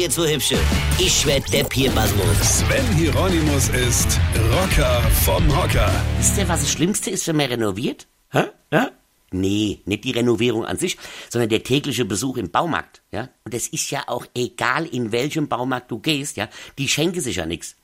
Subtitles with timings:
[0.00, 0.56] jetzt so hübsche.
[0.98, 2.24] Ich werd der Pierpasmus.
[2.40, 4.18] Sven Hieronymus ist
[4.50, 5.92] Rocker vom Hocker.
[6.16, 8.06] Wisst ihr, was das Schlimmste ist, wenn man renoviert?
[8.32, 8.44] Hä?
[8.72, 8.92] Ja?
[9.30, 10.96] Nee, nicht die Renovierung an sich,
[11.28, 13.28] sondern der tägliche Besuch im Baumarkt, ja?
[13.44, 16.48] Und es ist ja auch egal, in welchem Baumarkt du gehst, ja?
[16.78, 17.76] Die schenken sich ja nix.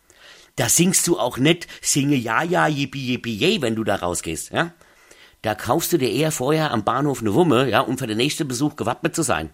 [0.57, 4.53] Da singst du auch nicht, singe ja, ja, yippie, yippie, yay, wenn du da rausgehst,
[4.53, 4.73] ja?
[5.43, 8.49] Da kaufst du dir eher vorher am Bahnhof eine Wumme, ja, um für den nächsten
[8.49, 9.51] Besuch gewappnet zu sein.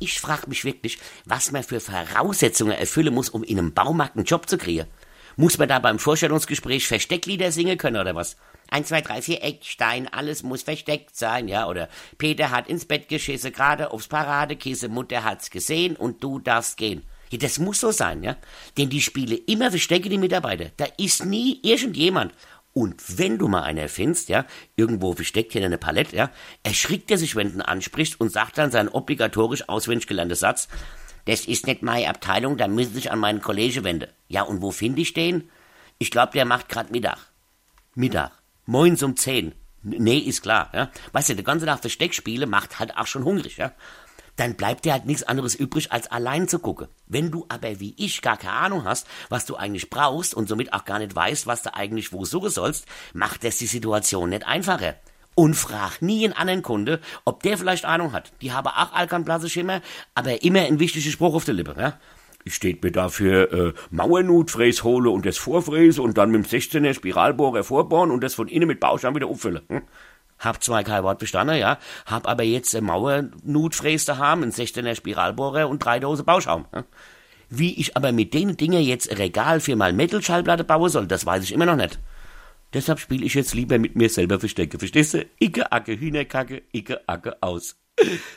[0.00, 4.24] Ich frage mich wirklich, was man für Voraussetzungen erfüllen muss, um in einem Baumarkt einen
[4.24, 4.86] Job zu kriegen.
[5.36, 8.36] Muss man da beim Vorstellungsgespräch Verstecklieder singen können oder was?
[8.70, 11.68] Eins, zwei, drei, vier Eckstein, alles muss versteckt sein, ja?
[11.68, 16.76] Oder Peter hat ins Bett geschissen, gerade aufs Paradekissen, Mutter hat's gesehen und du darfst
[16.76, 17.02] gehen.
[17.30, 18.36] Ja, das muss so sein, ja?
[18.76, 20.70] Denn die Spiele immer verstecken die Mitarbeiter.
[20.76, 22.32] Da ist nie irgendjemand.
[22.72, 24.44] Und wenn du mal einen findest, ja,
[24.76, 26.30] irgendwo versteckt hier eine Palette, ja,
[26.62, 30.68] erschrickt er sich, wenn du ihn ansprichst und sagt dann seinen obligatorisch auswendig gelernten Satz,
[31.24, 34.10] das ist nicht meine Abteilung, da müssen Sie sich an meinen Kollege wenden.
[34.28, 35.50] Ja, und wo finde ich den?
[35.98, 37.18] Ich glaube, der macht grad Mittag.
[37.94, 38.32] Mittag.
[38.66, 39.54] Moins um zehn.
[39.82, 40.90] Nee, ist klar, ja.
[41.12, 43.72] Weißt du, der ganze Tag Versteckspiele macht halt auch schon hungrig, ja
[44.38, 46.88] dann bleibt dir halt nichts anderes übrig, als allein zu gucken.
[47.06, 50.72] Wenn du aber wie ich gar keine Ahnung hast, was du eigentlich brauchst und somit
[50.72, 54.46] auch gar nicht weißt, was du eigentlich wo suchen sollst, macht das die Situation nicht
[54.46, 54.94] einfacher.
[55.34, 58.32] Und frag nie einen anderen Kunde, ob der vielleicht Ahnung hat.
[58.40, 59.82] Die haben auch Alkanblaseschimmer,
[60.14, 61.98] aber immer ein wichtiger Spruch auf der Lippe, ja?
[62.44, 66.94] Ich steht mir dafür äh, Mauernutfräs hole und das vorfräse und dann mit dem 16er
[66.94, 69.62] Spiralbohrer vorbohren und das von innen mit Bauschaum wieder auffüllen.
[69.68, 69.82] Hm?
[70.38, 75.68] Hab zwar kein Wort bestanden, ja, hab aber jetzt eine Mauernutfräs daheim, einen 16er Spiralbohrer
[75.68, 76.66] und drei Dose Bauschaum.
[76.74, 76.84] Ja.
[77.50, 81.24] Wie ich aber mit den Dingen jetzt ein Regal für mal Metal-Schallplatte bauen soll, das
[81.24, 81.98] weiß ich immer noch nicht.
[82.74, 85.24] Deshalb spiele ich jetzt lieber mit mir selber Verstecke, verstehst du?
[85.40, 87.76] Icke, Acke, Hühnerkacke, Icke, Acke, aus.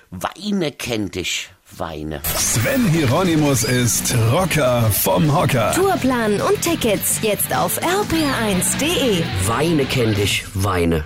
[0.10, 2.22] Weine kennt dich, Weine.
[2.24, 5.74] Sven Hieronymus ist Rocker vom Hocker.
[5.74, 9.24] Tourplan und Tickets jetzt auf rpr1.de.
[9.46, 11.06] Weine kennt dich, Weine.